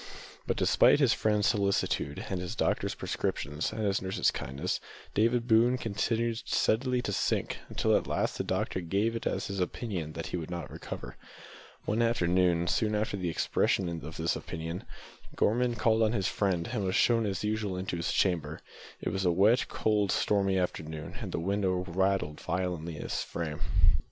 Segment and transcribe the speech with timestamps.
[0.47, 4.79] But, despite his friend's solicitude, and his doctor's prescriptions, and his nurse's kindness,
[5.13, 9.59] David Boone continued steadily to sink, until at last the doctor gave it as his
[9.59, 11.17] opinion that he would not recover.
[11.85, 14.85] One afternoon, soon after the expression of this opinion,
[15.35, 18.59] Gorman called on his friend, and was shown as usual into his chamber.
[19.01, 23.59] It was a wet, cold, stormy afternoon, and the window rattled violently in its frame.